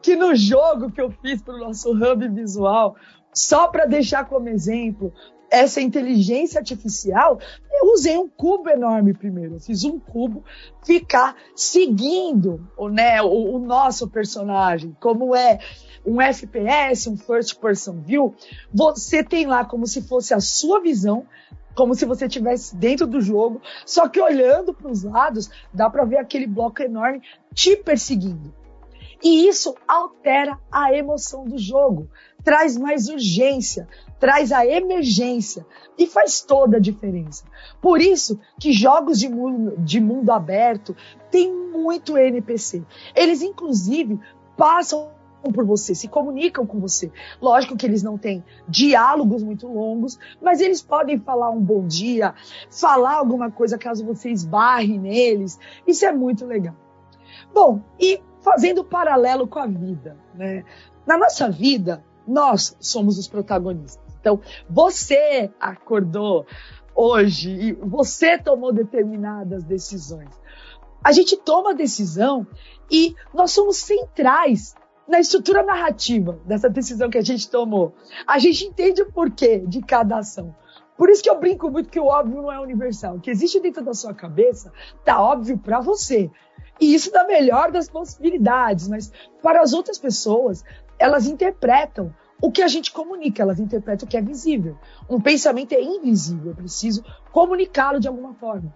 que 0.02 0.16
no 0.16 0.34
jogo 0.34 0.90
que 0.90 1.00
eu 1.00 1.10
fiz 1.10 1.40
para 1.40 1.54
o 1.54 1.58
nosso 1.58 1.92
hub 1.92 2.28
visual, 2.28 2.96
só 3.32 3.68
para 3.68 3.86
deixar 3.86 4.26
como 4.26 4.48
exemplo 4.48 5.12
essa 5.50 5.80
inteligência 5.80 6.58
artificial, 6.58 7.38
Eu 7.72 7.92
usei 7.92 8.16
um 8.16 8.28
cubo 8.28 8.70
enorme 8.70 9.12
primeiro. 9.12 9.54
Eu 9.54 9.60
fiz 9.60 9.84
um 9.84 9.98
cubo 9.98 10.44
ficar 10.84 11.36
seguindo 11.54 12.66
né, 12.90 13.20
o, 13.22 13.54
o 13.54 13.58
nosso 13.58 14.08
personagem, 14.08 14.96
como 15.00 15.34
é 15.34 15.58
um 16.06 16.20
FPS, 16.20 17.10
um 17.10 17.16
First 17.16 17.58
Person 17.58 18.00
View, 18.00 18.34
você 18.72 19.24
tem 19.24 19.44
lá 19.46 19.64
como 19.64 19.86
se 19.86 20.00
fosse 20.02 20.32
a 20.32 20.40
sua 20.40 20.80
visão, 20.80 21.26
como 21.74 21.94
se 21.94 22.06
você 22.06 22.26
estivesse 22.26 22.74
dentro 22.76 23.06
do 23.06 23.20
jogo, 23.20 23.60
só 23.84 24.08
que 24.08 24.20
olhando 24.20 24.72
para 24.72 24.90
os 24.90 25.02
lados, 25.02 25.50
dá 25.74 25.90
para 25.90 26.04
ver 26.04 26.18
aquele 26.18 26.46
bloco 26.46 26.80
enorme 26.80 27.20
te 27.52 27.76
perseguindo. 27.76 28.54
E 29.22 29.48
isso 29.48 29.74
altera 29.88 30.58
a 30.70 30.92
emoção 30.94 31.44
do 31.44 31.58
jogo, 31.58 32.08
traz 32.44 32.76
mais 32.76 33.08
urgência, 33.08 33.88
traz 34.18 34.52
a 34.52 34.66
emergência 34.66 35.66
e 35.98 36.06
faz 36.06 36.40
toda 36.40 36.76
a 36.76 36.80
diferença. 36.80 37.44
Por 37.80 38.00
isso 38.00 38.38
que 38.58 38.72
jogos 38.72 39.18
de 39.18 39.28
mundo, 39.28 39.74
de 39.78 40.00
mundo 40.00 40.30
aberto 40.30 40.96
têm 41.30 41.52
muito 41.52 42.16
NPC. 42.16 42.82
Eles, 43.14 43.42
inclusive, 43.42 44.18
passam 44.56 45.10
por 45.52 45.64
você, 45.64 45.94
se 45.94 46.08
comunicam 46.08 46.66
com 46.66 46.80
você. 46.80 47.10
Lógico 47.40 47.76
que 47.76 47.86
eles 47.86 48.02
não 48.02 48.18
têm 48.18 48.44
diálogos 48.68 49.42
muito 49.42 49.68
longos, 49.68 50.18
mas 50.42 50.60
eles 50.60 50.82
podem 50.82 51.18
falar 51.18 51.50
um 51.50 51.60
bom 51.60 51.86
dia, 51.86 52.34
falar 52.70 53.14
alguma 53.14 53.50
coisa 53.50 53.78
caso 53.78 54.04
você 54.04 54.30
esbarre 54.30 54.98
neles. 54.98 55.58
Isso 55.86 56.04
é 56.04 56.12
muito 56.12 56.44
legal. 56.46 56.74
Bom, 57.54 57.80
e 57.98 58.20
fazendo 58.40 58.84
paralelo 58.84 59.46
com 59.46 59.58
a 59.58 59.66
vida, 59.66 60.16
né? 60.34 60.64
Na 61.06 61.16
nossa 61.16 61.48
vida, 61.48 62.04
nós 62.26 62.76
somos 62.80 63.18
os 63.18 63.28
protagonistas. 63.28 64.05
Então, 64.26 64.40
você 64.68 65.52
acordou 65.60 66.44
hoje 66.92 67.48
e 67.48 67.72
você 67.74 68.36
tomou 68.36 68.72
determinadas 68.72 69.62
decisões. 69.62 70.30
A 71.04 71.12
gente 71.12 71.36
toma 71.36 71.72
decisão 71.72 72.44
e 72.90 73.14
nós 73.32 73.52
somos 73.52 73.76
centrais 73.76 74.74
na 75.06 75.20
estrutura 75.20 75.62
narrativa 75.62 76.40
dessa 76.44 76.68
decisão 76.68 77.08
que 77.08 77.18
a 77.18 77.22
gente 77.22 77.48
tomou. 77.48 77.94
A 78.26 78.40
gente 78.40 78.64
entende 78.64 79.00
o 79.02 79.12
porquê 79.12 79.60
de 79.60 79.80
cada 79.80 80.18
ação. 80.18 80.52
Por 80.96 81.08
isso 81.08 81.22
que 81.22 81.30
eu 81.30 81.38
brinco 81.38 81.70
muito 81.70 81.88
que 81.88 82.00
o 82.00 82.06
óbvio 82.06 82.42
não 82.42 82.50
é 82.50 82.58
universal. 82.58 83.14
O 83.14 83.20
que 83.20 83.30
existe 83.30 83.60
dentro 83.60 83.84
da 83.84 83.94
sua 83.94 84.12
cabeça 84.12 84.72
tá 85.04 85.22
óbvio 85.22 85.56
para 85.56 85.78
você. 85.78 86.28
E 86.80 86.92
isso 86.92 87.12
dá 87.12 87.24
melhor 87.24 87.70
das 87.70 87.88
possibilidades, 87.88 88.88
mas 88.88 89.12
para 89.40 89.60
as 89.62 89.72
outras 89.72 90.00
pessoas, 90.00 90.64
elas 90.98 91.28
interpretam 91.28 92.12
o 92.40 92.50
que 92.50 92.62
a 92.62 92.68
gente 92.68 92.92
comunica, 92.92 93.42
elas 93.42 93.58
interpretam 93.58 94.06
o 94.06 94.10
que 94.10 94.16
é 94.16 94.22
visível. 94.22 94.76
Um 95.08 95.20
pensamento 95.20 95.72
é 95.72 95.82
invisível, 95.82 96.50
eu 96.50 96.56
preciso 96.56 97.04
comunicá-lo 97.32 97.98
de 97.98 98.08
alguma 98.08 98.34
forma. 98.34 98.72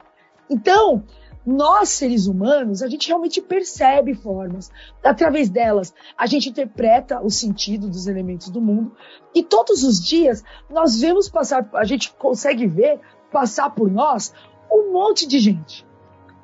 Então, 0.49 1.05
nós, 1.47 1.89
seres 1.91 2.27
humanos, 2.27 2.83
a 2.83 2.89
gente 2.89 3.09
realmente 3.09 3.41
percebe 3.41 4.15
formas. 4.15 4.71
Através 5.03 5.49
delas, 5.49 5.95
a 6.17 6.27
gente 6.27 6.51
interpreta 6.51 7.21
o 7.21 7.31
sentido 7.31 7.89
dos 7.89 8.07
elementos 8.07 8.51
do 8.51 8.61
mundo. 8.61 8.95
E 9.35 9.43
todos 9.43 9.83
os 9.85 10.05
dias, 10.05 10.43
nós 10.69 11.01
vemos 11.01 11.29
passar, 11.29 11.69
a 11.75 11.85
gente 11.85 12.13
consegue 12.13 12.67
ver 12.67 13.01
passar 13.31 13.71
por 13.71 13.91
nós 13.91 14.35
um 14.71 14.93
monte 14.93 15.27
de 15.27 15.39
gente. 15.39 15.87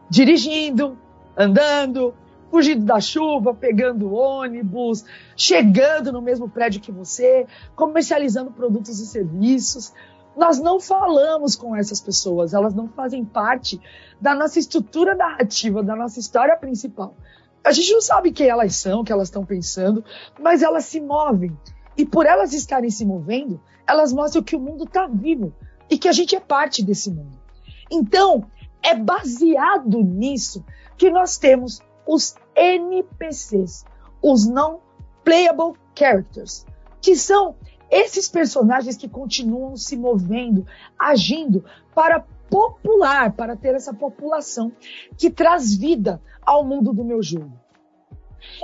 Dirigindo, 0.08 0.96
andando, 1.36 2.14
fugindo 2.56 2.86
da 2.86 2.98
chuva, 2.98 3.52
pegando 3.52 4.14
ônibus, 4.14 5.04
chegando 5.36 6.10
no 6.10 6.22
mesmo 6.22 6.48
prédio 6.48 6.80
que 6.80 6.90
você, 6.90 7.46
comercializando 7.74 8.50
produtos 8.50 8.98
e 8.98 9.06
serviços. 9.06 9.92
Nós 10.34 10.58
não 10.58 10.80
falamos 10.80 11.54
com 11.54 11.76
essas 11.76 12.00
pessoas, 12.00 12.54
elas 12.54 12.74
não 12.74 12.88
fazem 12.88 13.22
parte 13.26 13.78
da 14.18 14.34
nossa 14.34 14.58
estrutura 14.58 15.14
narrativa, 15.14 15.82
da 15.82 15.94
nossa 15.94 16.18
história 16.18 16.56
principal. 16.56 17.14
A 17.62 17.72
gente 17.72 17.92
não 17.92 18.00
sabe 18.00 18.32
quem 18.32 18.48
elas 18.48 18.74
são, 18.76 19.00
o 19.00 19.04
que 19.04 19.12
elas 19.12 19.28
estão 19.28 19.44
pensando, 19.44 20.02
mas 20.40 20.62
elas 20.62 20.86
se 20.86 20.98
movem. 20.98 21.54
E 21.94 22.06
por 22.06 22.24
elas 22.24 22.54
estarem 22.54 22.88
se 22.88 23.04
movendo, 23.04 23.60
elas 23.86 24.14
mostram 24.14 24.42
que 24.42 24.56
o 24.56 24.60
mundo 24.60 24.84
está 24.84 25.06
vivo 25.06 25.52
e 25.90 25.98
que 25.98 26.08
a 26.08 26.12
gente 26.12 26.34
é 26.34 26.40
parte 26.40 26.82
desse 26.82 27.10
mundo. 27.10 27.38
Então, 27.90 28.46
é 28.82 28.94
baseado 28.94 30.02
nisso 30.02 30.64
que 30.96 31.10
nós 31.10 31.36
temos 31.36 31.82
os 32.06 32.34
NPCs, 32.54 33.84
os 34.22 34.46
não 34.46 34.80
playable 35.24 35.74
characters, 35.94 36.64
que 37.00 37.16
são 37.16 37.56
esses 37.90 38.28
personagens 38.28 38.96
que 38.96 39.08
continuam 39.08 39.76
se 39.76 39.96
movendo, 39.96 40.66
agindo 40.98 41.64
para 41.94 42.24
popular, 42.48 43.32
para 43.32 43.56
ter 43.56 43.74
essa 43.74 43.92
população 43.92 44.72
que 45.16 45.30
traz 45.30 45.74
vida 45.74 46.22
ao 46.42 46.64
mundo 46.64 46.92
do 46.92 47.04
meu 47.04 47.22
jogo. 47.22 47.52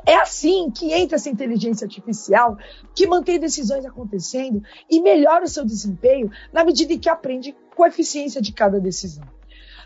É 0.06 0.14
assim 0.14 0.70
que 0.70 0.92
entra 0.92 1.16
essa 1.16 1.28
inteligência 1.28 1.84
artificial 1.84 2.56
que 2.94 3.06
mantém 3.06 3.40
decisões 3.40 3.84
acontecendo 3.84 4.62
e 4.88 5.00
melhora 5.00 5.44
o 5.44 5.48
seu 5.48 5.64
desempenho 5.64 6.30
na 6.52 6.64
medida 6.64 6.92
em 6.92 6.98
que 6.98 7.08
aprende 7.08 7.54
com 7.74 7.82
a 7.82 7.88
eficiência 7.88 8.40
de 8.40 8.52
cada 8.52 8.78
decisão. 8.78 9.24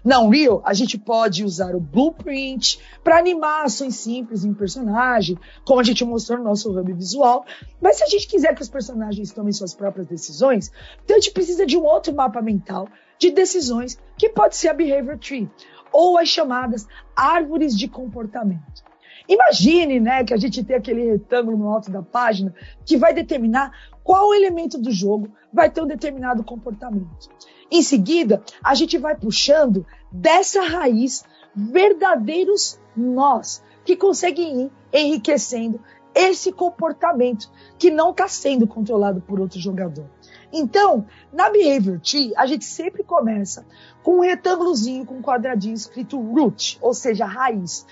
Na 0.07 0.21
Unreal, 0.21 0.63
a 0.65 0.73
gente 0.73 0.97
pode 0.97 1.43
usar 1.43 1.75
o 1.75 1.81
Blueprint 1.81 2.79
para 3.03 3.19
animar 3.19 3.65
ações 3.65 3.97
simples 3.97 4.45
em 4.45 4.55
personagem, 4.55 5.37
como 5.65 5.81
a 5.81 5.83
gente 5.83 6.05
mostrou 6.05 6.39
no 6.39 6.45
nosso 6.45 6.71
hub 6.71 6.93
visual. 6.93 7.45
Mas 7.83 7.97
se 7.97 8.05
a 8.05 8.07
gente 8.07 8.29
quiser 8.29 8.55
que 8.55 8.63
os 8.63 8.69
personagens 8.69 9.33
tomem 9.33 9.53
suas 9.53 9.75
próprias 9.75 10.07
decisões, 10.07 10.71
então 11.03 11.17
a 11.17 11.19
gente 11.19 11.33
precisa 11.33 11.67
de 11.67 11.77
um 11.77 11.83
outro 11.83 12.15
mapa 12.15 12.41
mental 12.41 12.87
de 13.19 13.33
decisões, 13.33 13.99
que 14.17 14.29
pode 14.29 14.55
ser 14.55 14.69
a 14.69 14.75
Behavior 14.75 15.19
Tree, 15.19 15.51
ou 15.93 16.17
as 16.17 16.29
chamadas 16.29 16.87
árvores 17.17 17.77
de 17.77 17.89
comportamento. 17.89 18.85
Imagine, 19.29 20.01
né, 20.01 20.25
que 20.25 20.33
a 20.33 20.37
gente 20.37 20.63
tem 20.63 20.77
aquele 20.77 21.11
retângulo 21.11 21.57
no 21.57 21.69
alto 21.69 21.91
da 21.91 22.03
página 22.03 22.55
que 22.85 22.97
vai 22.97 23.13
determinar 23.13 23.73
qual 24.05 24.35
elemento 24.35 24.79
do 24.79 24.91
jogo 24.91 25.29
vai 25.53 25.71
ter 25.71 25.83
um 25.83 25.87
determinado 25.87 26.45
comportamento. 26.45 27.29
Em 27.71 27.83
seguida, 27.83 28.43
a 28.63 28.75
gente 28.75 28.97
vai 28.97 29.17
puxando 29.17 29.85
dessa 30.13 30.63
raiz 30.63 31.25
verdadeiros 31.55 32.79
nós 32.97 33.63
que 33.85 33.97
conseguem 33.97 34.63
ir 34.63 34.73
enriquecendo 34.93 35.81
esse 36.15 36.51
comportamento 36.51 37.51
que 37.79 37.91
não 37.91 38.11
está 38.11 38.27
sendo 38.27 38.67
controlado 38.67 39.21
por 39.21 39.39
outro 39.39 39.61
jogador. 39.61 40.07
Então, 40.53 41.07
na 41.33 41.51
Behavior 41.51 42.01
Tree, 42.01 42.33
a 42.37 42.47
gente 42.47 42.65
sempre 42.65 43.03
começa 43.03 43.67
com 44.03 44.19
um 44.19 44.21
retângulozinho 44.21 45.05
com 45.05 45.17
um 45.17 45.23
quadradinho 45.23 45.75
escrito 45.75 46.19
root, 46.19 46.79
ou 46.81 46.95
seja, 46.95 47.27
raiz. 47.27 47.87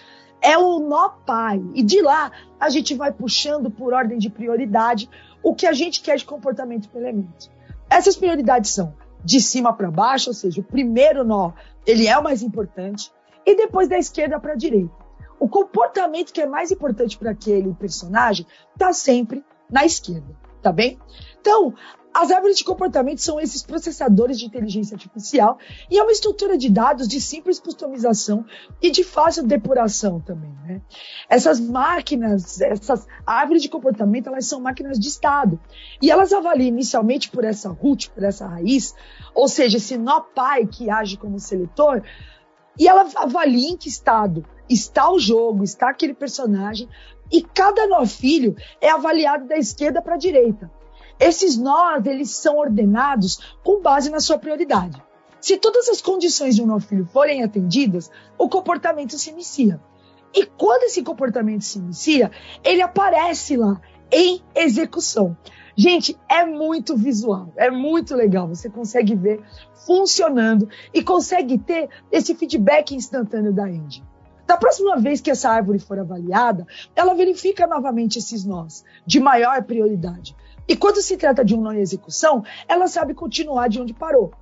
É 0.44 0.58
o 0.58 0.78
nó 0.78 1.08
pai. 1.08 1.64
E 1.74 1.82
de 1.82 2.02
lá, 2.02 2.30
a 2.60 2.68
gente 2.68 2.94
vai 2.94 3.10
puxando 3.10 3.70
por 3.70 3.94
ordem 3.94 4.18
de 4.18 4.28
prioridade 4.28 5.08
o 5.42 5.54
que 5.54 5.66
a 5.66 5.72
gente 5.72 6.02
quer 6.02 6.16
de 6.16 6.24
comportamento 6.26 6.86
para 6.90 7.00
elemento. 7.00 7.50
Essas 7.88 8.14
prioridades 8.14 8.70
são 8.70 8.94
de 9.24 9.40
cima 9.40 9.72
para 9.72 9.90
baixo, 9.90 10.28
ou 10.28 10.34
seja, 10.34 10.60
o 10.60 10.64
primeiro 10.64 11.24
nó, 11.24 11.52
ele 11.86 12.06
é 12.06 12.18
o 12.18 12.22
mais 12.22 12.42
importante, 12.42 13.10
e 13.46 13.56
depois 13.56 13.88
da 13.88 13.98
esquerda 13.98 14.38
para 14.38 14.52
a 14.52 14.56
direita. 14.56 14.94
O 15.40 15.48
comportamento 15.48 16.30
que 16.30 16.42
é 16.42 16.46
mais 16.46 16.70
importante 16.70 17.16
para 17.16 17.30
aquele 17.30 17.72
personagem 17.72 18.46
está 18.74 18.92
sempre 18.92 19.42
na 19.70 19.86
esquerda, 19.86 20.36
tá 20.60 20.70
bem? 20.70 20.98
Então, 21.40 21.72
as 22.14 22.30
árvores 22.30 22.56
de 22.56 22.62
comportamento 22.62 23.20
são 23.20 23.40
esses 23.40 23.60
processadores 23.60 24.38
de 24.38 24.46
inteligência 24.46 24.94
artificial 24.94 25.58
e 25.90 25.98
é 25.98 26.02
uma 26.02 26.12
estrutura 26.12 26.56
de 26.56 26.70
dados 26.70 27.08
de 27.08 27.20
simples 27.20 27.58
customização 27.58 28.44
e 28.80 28.88
de 28.88 29.02
fácil 29.02 29.44
depuração 29.44 30.20
também. 30.20 30.54
Né? 30.64 30.80
Essas 31.28 31.58
máquinas, 31.58 32.60
essas 32.60 33.04
árvores 33.26 33.62
de 33.62 33.68
comportamento, 33.68 34.28
elas 34.28 34.46
são 34.46 34.60
máquinas 34.60 34.96
de 34.96 35.08
estado 35.08 35.58
e 36.00 36.08
elas 36.08 36.32
avaliam 36.32 36.68
inicialmente 36.68 37.28
por 37.30 37.42
essa 37.42 37.68
root, 37.70 38.08
por 38.10 38.22
essa 38.22 38.46
raiz, 38.46 38.94
ou 39.34 39.48
seja, 39.48 39.78
esse 39.78 39.98
nó 39.98 40.20
pai 40.20 40.66
que 40.66 40.88
age 40.88 41.16
como 41.16 41.40
seletor, 41.40 42.00
e 42.78 42.86
ela 42.86 43.08
avalia 43.16 43.70
em 43.70 43.76
que 43.76 43.88
estado 43.88 44.44
está 44.68 45.10
o 45.10 45.18
jogo, 45.18 45.64
está 45.64 45.90
aquele 45.90 46.14
personagem, 46.14 46.88
e 47.30 47.42
cada 47.42 47.88
nó 47.88 48.06
filho 48.06 48.54
é 48.80 48.90
avaliado 48.90 49.46
da 49.46 49.56
esquerda 49.56 50.00
para 50.00 50.14
a 50.14 50.18
direita. 50.18 50.70
Esses 51.18 51.56
nós, 51.56 52.04
eles 52.06 52.30
são 52.30 52.58
ordenados 52.58 53.56
com 53.62 53.80
base 53.80 54.10
na 54.10 54.20
sua 54.20 54.38
prioridade. 54.38 55.02
Se 55.40 55.58
todas 55.58 55.88
as 55.88 56.00
condições 56.00 56.56
de 56.56 56.62
um 56.62 56.66
nó 56.66 56.80
filho 56.80 57.06
forem 57.06 57.42
atendidas, 57.42 58.10
o 58.38 58.48
comportamento 58.48 59.18
se 59.18 59.30
inicia. 59.30 59.80
E 60.34 60.46
quando 60.46 60.84
esse 60.84 61.02
comportamento 61.02 61.62
se 61.62 61.78
inicia, 61.78 62.30
ele 62.64 62.82
aparece 62.82 63.56
lá 63.56 63.80
em 64.10 64.42
execução. 64.54 65.36
Gente, 65.76 66.18
é 66.28 66.44
muito 66.44 66.96
visual, 66.96 67.52
é 67.56 67.70
muito 67.70 68.14
legal. 68.14 68.48
Você 68.48 68.70
consegue 68.70 69.14
ver 69.14 69.42
funcionando 69.86 70.68
e 70.92 71.02
consegue 71.02 71.58
ter 71.58 71.88
esse 72.10 72.34
feedback 72.34 72.94
instantâneo 72.94 73.52
da 73.52 73.68
engine. 73.68 74.06
Da 74.46 74.56
próxima 74.56 74.96
vez 74.96 75.20
que 75.20 75.30
essa 75.30 75.48
árvore 75.50 75.78
for 75.78 75.98
avaliada, 75.98 76.66
ela 76.94 77.14
verifica 77.14 77.66
novamente 77.66 78.18
esses 78.18 78.44
nós 78.44 78.84
de 79.06 79.18
maior 79.18 79.62
prioridade. 79.64 80.36
E 80.66 80.76
quando 80.76 81.02
se 81.02 81.16
trata 81.16 81.44
de 81.44 81.54
um 81.54 81.72
em 81.72 81.78
execução, 81.78 82.44
ela 82.66 82.86
sabe 82.86 83.14
continuar 83.14 83.68
de 83.68 83.80
onde 83.80 83.92
parou. 83.92 84.32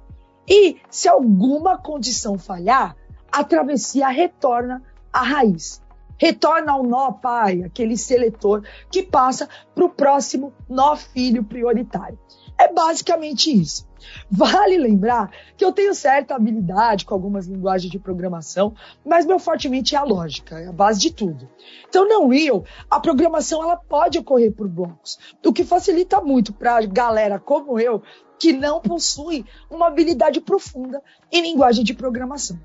E 0.49 0.77
se 0.91 1.09
alguma 1.09 1.79
condição 1.79 2.39
falhar, 2.39 2.97
a 3.31 3.43
travessia 3.43 4.09
retorna 4.09 4.83
à 5.13 5.23
raiz. 5.23 5.83
Retorna 6.19 6.73
ao 6.73 6.85
nó 6.85 7.11
pai, 7.13 7.63
aquele 7.65 7.97
seletor 7.97 8.63
que 8.91 9.03
passa 9.03 9.49
para 9.75 9.85
o 9.85 9.89
próximo 9.89 10.53
nó 10.69 10.95
filho 10.95 11.43
prioritário. 11.43 12.19
É 12.59 12.73
basicamente 12.73 13.51
isso. 13.51 13.89
Vale 14.31 14.77
lembrar 14.79 15.31
que 15.57 15.65
eu 15.65 15.73
tenho 15.73 15.95
certa 15.95 16.35
habilidade 16.35 17.05
com 17.05 17.15
algumas 17.15 17.47
linguagens 17.47 17.91
de 17.91 17.99
programação, 17.99 18.75
mas 19.05 19.27
meu 19.27 19.39
fortemente 19.39 19.95
é 19.95 19.99
a 19.99 20.05
lógica, 20.05 20.59
é 20.59 20.69
a 20.69 20.73
base 20.73 21.01
de 21.01 21.13
tudo. 21.13 21.49
Então, 21.89 22.09
no 22.09 22.27
Unreal, 22.27 22.65
a 22.91 23.01
programação 23.01 23.63
ela 23.63 23.77
pode 23.77 24.19
ocorrer 24.19 24.53
por 24.53 24.69
blocos, 24.69 25.19
o 25.45 25.53
que 25.53 25.65
facilita 25.65 26.21
muito 26.21 26.53
para 26.53 26.85
galera 26.87 27.39
como 27.39 27.79
eu 27.79 28.03
que 28.39 28.53
não 28.53 28.81
possui 28.81 29.45
uma 29.71 29.87
habilidade 29.87 30.41
profunda 30.41 31.01
em 31.31 31.43
linguagem 31.43 31.85
de 31.85 31.95
programação. 31.95 32.59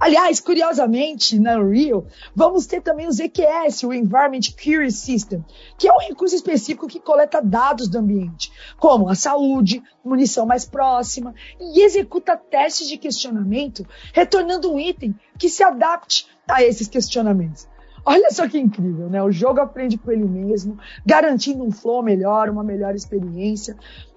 Aliás, 0.00 0.40
curiosamente, 0.40 1.38
na 1.38 1.58
Unreal, 1.58 2.06
vamos 2.34 2.64
ter 2.64 2.80
também 2.80 3.06
o 3.06 3.12
ZQS, 3.12 3.82
o 3.82 3.92
Environment 3.92 4.40
Query 4.56 4.90
System, 4.90 5.44
que 5.76 5.86
é 5.86 5.92
um 5.92 5.98
recurso 5.98 6.34
específico 6.34 6.88
que 6.88 6.98
coleta 6.98 7.42
dados 7.42 7.86
do 7.86 7.98
ambiente, 7.98 8.50
como 8.78 9.10
a 9.10 9.14
saúde, 9.14 9.82
munição 10.02 10.46
mais 10.46 10.64
próxima, 10.64 11.34
e 11.60 11.82
executa 11.84 12.34
testes 12.34 12.88
de 12.88 12.96
questionamento, 12.96 13.86
retornando 14.14 14.72
um 14.72 14.80
item 14.80 15.14
que 15.38 15.50
se 15.50 15.62
adapte 15.62 16.26
a 16.48 16.62
esses 16.62 16.88
questionamentos. 16.88 17.68
Olha 18.02 18.30
só 18.30 18.48
que 18.48 18.58
incrível, 18.58 19.10
né? 19.10 19.22
O 19.22 19.30
jogo 19.30 19.60
aprende 19.60 19.98
com 19.98 20.10
ele 20.10 20.24
mesmo, 20.24 20.78
garantindo 21.04 21.62
um 21.62 21.70
flow 21.70 22.02
melhor, 22.02 22.48
uma 22.48 22.64
melhor 22.64 22.94
experiência. 22.94 23.76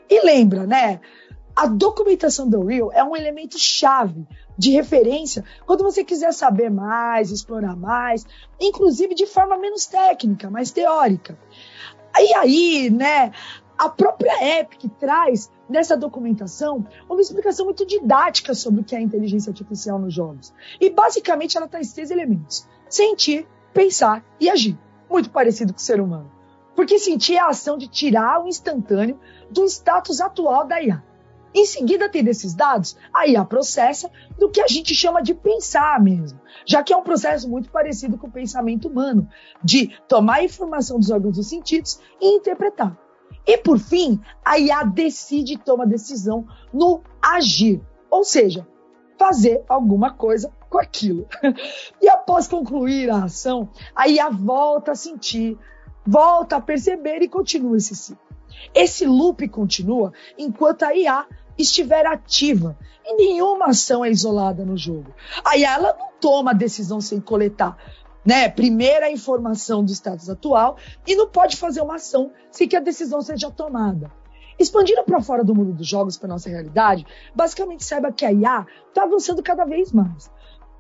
E 0.10 0.26
lembra, 0.26 0.66
né? 0.66 1.02
A 1.56 1.68
documentação 1.68 2.50
do 2.50 2.66
Real 2.66 2.92
é 2.92 3.04
um 3.04 3.16
elemento 3.16 3.60
chave 3.60 4.26
de 4.58 4.72
referência 4.72 5.44
quando 5.66 5.84
você 5.84 6.04
quiser 6.04 6.34
saber 6.34 6.70
mais, 6.70 7.32
explorar 7.32 7.76
mais, 7.76 8.26
inclusive 8.60 9.16
de 9.16 9.26
forma 9.26 9.58
menos 9.58 9.86
técnica, 9.86 10.50
mais 10.50 10.72
teórica. 10.72 11.38
E 12.18 12.34
aí, 12.36 12.90
né, 12.92 13.32
a 13.78 13.90
própria 13.90 14.60
Epic 14.60 14.86
traz 15.00 15.52
nessa 15.68 15.98
documentação 15.98 16.86
uma 17.10 17.20
explicação 17.20 17.66
muito 17.66 17.86
didática 17.86 18.54
sobre 18.54 18.82
o 18.82 18.84
que 18.84 18.96
é 18.96 19.02
inteligência 19.02 19.50
artificial 19.50 19.98
nos 19.98 20.14
jogos. 20.14 20.54
E 20.80 20.90
basicamente 20.90 21.58
ela 21.58 21.68
traz 21.68 21.92
três 21.94 22.12
elementos: 22.12 22.68
sentir, 22.88 23.48
pensar 23.74 24.24
e 24.40 24.50
agir. 24.50 24.78
Muito 25.10 25.30
parecido 25.30 25.74
com 25.74 25.80
o 25.80 25.82
ser 25.82 26.00
humano. 26.00 26.32
Porque 26.76 26.98
sentir 26.98 27.36
é 27.36 27.40
a 27.40 27.48
ação 27.48 27.78
de 27.78 27.88
tirar 27.88 28.44
o 28.44 28.48
instantâneo 28.48 29.20
do 29.50 29.64
status 29.66 30.22
atual 30.22 30.66
da 30.66 30.82
IA. 30.82 31.04
Em 31.54 31.66
seguida, 31.66 32.10
tendo 32.10 32.30
esses 32.30 32.54
dados, 32.54 32.98
a 33.14 33.28
IA 33.28 33.46
processa 33.46 34.10
do 34.40 34.50
que 34.50 34.62
a 34.62 34.68
gente 34.68 34.96
chama 34.96 35.22
de 35.22 35.34
pensar 35.34 36.02
mesmo, 36.02 36.40
já 36.66 36.82
que 36.82 36.92
é 36.92 36.98
um 36.98 37.04
processo 37.04 37.50
muito 37.50 37.70
parecido 37.70 38.18
com 38.18 38.28
o 38.28 38.32
pensamento 38.32 38.88
humano, 38.88 39.28
de 39.64 39.96
tomar 40.08 40.38
a 40.38 40.44
informação 40.44 41.00
dos 41.00 41.12
órgãos 41.12 41.36
dos 41.36 41.48
sentidos 41.48 42.00
e 42.20 42.38
interpretar. 42.38 42.98
E 43.46 43.58
por 43.58 43.78
fim, 43.78 44.20
a 44.44 44.58
IA 44.58 44.84
decide 44.84 45.54
e 45.54 45.58
toma 45.58 45.86
decisão 45.86 46.48
no 46.74 47.02
agir, 47.22 47.82
ou 48.10 48.24
seja, 48.24 48.68
fazer 49.18 49.64
alguma 49.68 50.12
coisa 50.12 50.52
com 50.70 50.80
aquilo. 50.80 51.28
E 52.02 52.10
após 52.10 52.48
concluir 52.48 53.10
a 53.10 53.26
ação, 53.26 53.70
a 53.96 54.08
IA 54.08 54.30
volta 54.30 54.92
a 54.92 54.96
sentir, 54.96 55.58
volta 56.06 56.58
a 56.58 56.62
perceber 56.62 57.22
e 57.22 57.30
continua 57.30 57.78
esse 57.78 57.96
ciclo. 57.96 58.33
Esse 58.74 59.06
loop 59.06 59.48
continua 59.48 60.12
enquanto 60.38 60.84
a 60.84 60.96
IA 60.96 61.26
estiver 61.58 62.06
ativa. 62.06 62.78
E 63.06 63.16
nenhuma 63.16 63.68
ação 63.68 64.04
é 64.04 64.10
isolada 64.10 64.64
no 64.64 64.78
jogo. 64.78 65.14
A 65.44 65.58
IA 65.58 65.74
ela 65.74 65.96
não 65.98 66.10
toma 66.20 66.54
decisão 66.54 67.02
sem 67.02 67.20
coletar 67.20 67.78
né, 68.26 68.48
primeira 68.50 69.12
informação 69.12 69.84
do 69.84 69.92
status 69.92 70.30
atual 70.30 70.78
e 71.06 71.16
não 71.16 71.28
pode 71.28 71.58
fazer 71.58 71.82
uma 71.82 71.96
ação 71.96 72.32
sem 72.52 72.68
que 72.68 72.76
a 72.76 72.80
decisão 72.80 73.22
seja 73.22 73.52
tomada. 73.52 74.12
Expandindo 74.58 75.04
para 75.04 75.22
fora 75.22 75.44
do 75.44 75.54
mundo 75.54 75.74
dos 75.74 75.88
jogos, 75.88 76.18
para 76.18 76.30
nossa 76.30 76.50
realidade, 76.50 77.06
basicamente 77.36 77.84
saiba 77.84 78.12
que 78.12 78.26
a 78.26 78.32
IA 78.32 78.66
está 78.88 79.04
avançando 79.04 79.44
cada 79.44 79.66
vez 79.66 79.92
mais 79.92 80.32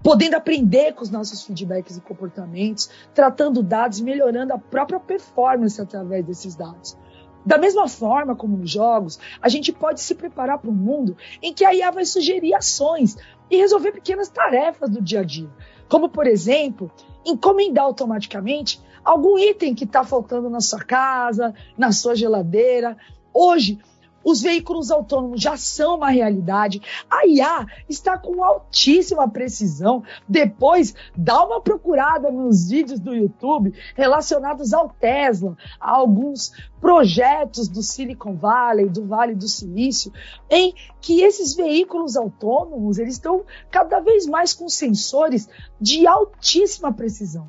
podendo 0.03 0.35
aprender 0.35 0.93
com 0.93 1.01
os 1.01 1.09
nossos 1.09 1.43
feedbacks 1.43 1.95
e 1.95 2.01
comportamentos, 2.01 2.89
tratando 3.15 3.63
dados, 3.63 4.01
melhorando 4.01 4.53
a 4.53 4.57
própria 4.57 4.99
performance 4.99 5.81
através 5.81 6.25
desses 6.25 6.55
dados. 6.55 6.97
Da 7.45 7.57
mesma 7.57 7.87
forma 7.87 8.35
como 8.35 8.57
nos 8.57 8.71
jogos, 8.71 9.19
a 9.41 9.49
gente 9.49 9.71
pode 9.71 10.01
se 10.01 10.15
preparar 10.15 10.59
para 10.59 10.69
um 10.69 10.73
mundo 10.73 11.17
em 11.41 11.53
que 11.53 11.65
a 11.65 11.73
IA 11.73 11.91
vai 11.91 12.05
sugerir 12.05 12.53
ações 12.53 13.17
e 13.49 13.57
resolver 13.57 13.91
pequenas 13.91 14.29
tarefas 14.29 14.89
do 14.89 15.01
dia 15.01 15.19
a 15.19 15.23
dia, 15.23 15.49
como, 15.89 16.09
por 16.09 16.25
exemplo, 16.25 16.91
encomendar 17.25 17.85
automaticamente 17.85 18.81
algum 19.03 19.37
item 19.37 19.75
que 19.75 19.83
está 19.83 20.03
faltando 20.03 20.49
na 20.49 20.61
sua 20.61 20.79
casa, 20.79 21.53
na 21.77 21.91
sua 21.91 22.15
geladeira. 22.15 22.97
Hoje, 23.33 23.79
os 24.23 24.41
veículos 24.41 24.91
autônomos 24.91 25.41
já 25.41 25.57
são 25.57 25.97
uma 25.97 26.09
realidade. 26.09 26.81
A 27.09 27.25
IA 27.27 27.65
está 27.89 28.17
com 28.17 28.43
altíssima 28.43 29.29
precisão. 29.29 30.03
Depois, 30.27 30.93
dá 31.15 31.43
uma 31.43 31.61
procurada 31.61 32.31
nos 32.31 32.69
vídeos 32.69 32.99
do 32.99 33.13
YouTube 33.13 33.73
relacionados 33.95 34.73
ao 34.73 34.89
Tesla, 34.89 35.57
a 35.79 35.91
alguns 35.91 36.51
projetos 36.79 37.67
do 37.67 37.81
Silicon 37.81 38.35
Valley, 38.35 38.89
do 38.89 39.05
Vale 39.05 39.35
do 39.35 39.47
Silício, 39.47 40.11
em 40.49 40.73
que 41.01 41.21
esses 41.21 41.55
veículos 41.55 42.15
autônomos 42.15 42.97
eles 42.97 43.15
estão 43.15 43.43
cada 43.71 43.99
vez 43.99 44.25
mais 44.25 44.53
com 44.53 44.67
sensores 44.69 45.49
de 45.79 46.05
altíssima 46.05 46.93
precisão. 46.93 47.47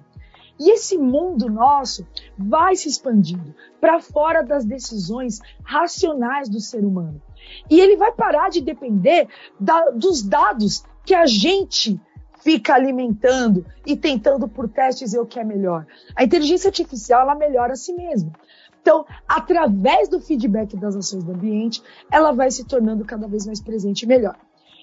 E 0.58 0.70
esse 0.70 0.96
mundo 0.96 1.50
nosso 1.50 2.06
vai 2.38 2.76
se 2.76 2.88
expandindo 2.88 3.54
para 3.80 4.00
fora 4.00 4.42
das 4.42 4.64
decisões 4.64 5.40
racionais 5.62 6.48
do 6.48 6.60
ser 6.60 6.84
humano. 6.84 7.20
E 7.70 7.80
ele 7.80 7.96
vai 7.96 8.12
parar 8.12 8.50
de 8.50 8.60
depender 8.60 9.28
da, 9.58 9.90
dos 9.90 10.22
dados 10.22 10.84
que 11.04 11.14
a 11.14 11.26
gente 11.26 12.00
fica 12.40 12.74
alimentando 12.74 13.64
e 13.86 13.96
tentando 13.96 14.46
por 14.46 14.68
testes 14.68 15.12
ver 15.12 15.20
o 15.20 15.26
que 15.26 15.40
é 15.40 15.44
melhor. 15.44 15.86
A 16.14 16.22
inteligência 16.22 16.68
artificial 16.68 17.22
ela 17.22 17.34
melhora 17.34 17.72
a 17.72 17.76
si 17.76 17.92
mesma. 17.92 18.32
Então, 18.80 19.06
através 19.26 20.10
do 20.10 20.20
feedback 20.20 20.76
das 20.76 20.94
ações 20.94 21.24
do 21.24 21.32
ambiente, 21.32 21.82
ela 22.12 22.32
vai 22.32 22.50
se 22.50 22.64
tornando 22.64 23.02
cada 23.02 23.26
vez 23.26 23.46
mais 23.46 23.60
presente 23.62 24.02
e 24.02 24.06
melhor. 24.06 24.36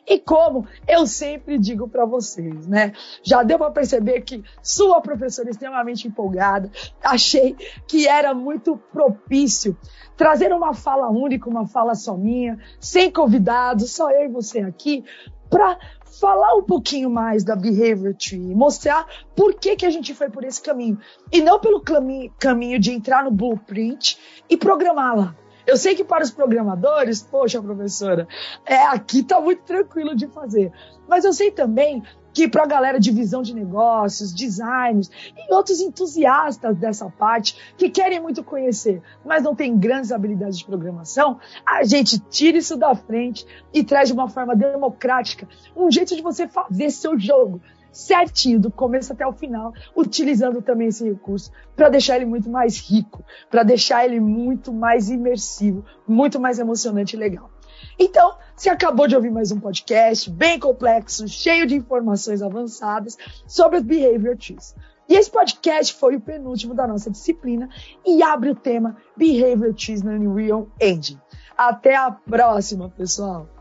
E 0.07 0.19
como 0.19 0.67
eu 0.87 1.05
sempre 1.05 1.57
digo 1.57 1.87
para 1.87 2.05
vocês, 2.05 2.67
né? 2.67 2.91
Já 3.23 3.43
deu 3.43 3.57
para 3.57 3.71
perceber 3.71 4.21
que 4.21 4.43
sua 4.61 4.99
professora 4.99 5.49
é 5.49 5.51
extremamente 5.51 6.07
empolgada. 6.07 6.71
Achei 7.03 7.55
que 7.87 8.07
era 8.07 8.33
muito 8.33 8.77
propício 8.91 9.77
trazer 10.17 10.51
uma 10.53 10.73
fala 10.73 11.09
única, 11.09 11.49
uma 11.49 11.67
fala 11.67 11.95
só 11.95 12.15
minha, 12.17 12.59
sem 12.79 13.11
convidados, 13.11 13.91
só 13.91 14.09
eu 14.11 14.25
e 14.25 14.27
você 14.27 14.59
aqui, 14.59 15.03
para 15.49 15.77
falar 16.19 16.55
um 16.55 16.63
pouquinho 16.63 17.09
mais 17.09 17.43
da 17.43 17.55
Behavior 17.55 18.13
Tree, 18.15 18.55
mostrar 18.55 19.05
por 19.35 19.53
que, 19.55 19.75
que 19.75 19.85
a 19.85 19.89
gente 19.89 20.13
foi 20.13 20.29
por 20.29 20.43
esse 20.43 20.61
caminho. 20.61 20.99
E 21.31 21.41
não 21.41 21.59
pelo 21.59 21.81
caminho 21.81 22.79
de 22.79 22.91
entrar 22.91 23.23
no 23.23 23.31
blueprint 23.31 24.17
e 24.49 24.57
programar 24.57 25.15
lá. 25.15 25.35
Eu 25.65 25.78
sei 25.78 25.95
que 25.95 26.04
para 26.04 26.24
os 26.24 26.32
programadores, 26.32 27.21
poxa, 27.21 27.62
professora, 27.62 28.28
é, 28.65 28.76
aqui 28.88 29.19
está 29.19 29.39
muito 29.39 29.63
tranquilo 29.63 30.15
de 30.15 30.28
fazer. 30.28 30.71
Mas 31.08 31.26
eu 31.26 31.34
sei 31.34 31.52
também 31.52 32.04
que 32.34 32.47
para 32.47 32.63
a 32.63 32.67
galera 32.67 33.00
de 33.00 33.12
visão 33.12 33.41
de 33.41 33.54
negócios, 33.54 34.34
designers 34.34 35.10
e 35.36 35.54
outros 35.54 35.82
entusiastas 35.82 36.78
dessa 36.78 37.10
parte 37.10 37.74
que 37.78 37.89
querem 37.89 38.21
muito 38.21 38.43
conhecer, 38.43 39.02
mas 39.26 39.43
não 39.43 39.54
têm 39.54 39.78
grandes 39.78 40.12
habilidades 40.12 40.58
de 40.58 40.65
programação, 40.65 41.39
a 41.65 41.84
gente 41.84 42.19
tira 42.19 42.58
isso 42.58 42.78
da 42.78 42.95
frente 42.95 43.45
e 43.74 43.84
traz 43.84 44.08
de 44.08 44.13
uma 44.13 44.30
forma 44.30 44.56
democrática 44.56 45.47
um 45.76 45.91
jeito 45.91 46.15
de 46.15 46.21
você 46.21 46.47
fazer 46.47 46.89
seu 46.89 47.19
jogo 47.19 47.62
certinho, 47.91 48.60
do 48.60 48.71
começo 48.71 49.13
até 49.13 49.25
o 49.25 49.34
final, 49.34 49.73
utilizando 49.95 50.62
também 50.62 50.88
esse 50.88 51.04
recurso 51.04 51.51
para 51.75 51.89
deixar 51.89 52.15
ele 52.15 52.25
muito 52.25 52.49
mais 52.49 52.80
rico, 52.80 53.23
para 53.49 53.63
deixar 53.63 54.06
ele 54.06 54.19
muito 54.19 54.73
mais 54.73 55.10
imersivo, 55.10 55.86
muito 56.08 56.39
mais 56.39 56.60
emocionante 56.60 57.15
e 57.15 57.19
legal. 57.19 57.49
Então, 57.99 58.36
você 58.56 58.69
acabou 58.69 59.08
de 59.08 59.15
ouvir 59.15 59.32
mais 59.32 59.51
um 59.51 59.60
podcast 59.60 60.30
bem 60.30 60.60
complexo, 60.60 61.27
cheio 61.27 61.67
de 61.67 61.75
informações 61.75 62.41
avançadas 62.41 63.17
sobre 63.47 63.80
os 63.80 63.84
Behavior 63.84 64.38
Trees. 64.38 64.75
E 65.10 65.15
esse 65.15 65.30
podcast 65.30 65.93
foi 65.95 66.15
o 66.15 66.21
penúltimo 66.21 66.73
da 66.73 66.88
nossa 66.88 67.12
disciplina 67.12 67.67
e 68.06 68.23
abre 68.23 68.49
o 68.49 68.56
tema 68.56 68.97
Behavior 69.17 69.73
Trees 69.73 70.01
no 70.01 70.12
Unreal 70.12 70.67
Engine. 70.80 71.19
Até 71.58 71.95
a 71.95 72.12
próxima, 72.12 72.89
pessoal! 72.89 73.61